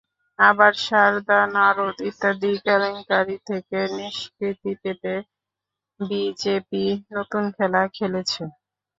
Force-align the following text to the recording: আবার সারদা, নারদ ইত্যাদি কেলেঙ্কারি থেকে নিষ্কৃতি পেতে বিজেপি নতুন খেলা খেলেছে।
আবার 0.39 0.73
সারদা, 0.85 1.39
নারদ 1.55 1.97
ইত্যাদি 2.09 2.51
কেলেঙ্কারি 2.65 3.37
থেকে 3.49 3.79
নিষ্কৃতি 3.97 4.71
পেতে 4.81 5.13
বিজেপি 5.99 6.83
নতুন 7.11 7.43
খেলা 7.55 7.81
খেলেছে। 7.95 8.43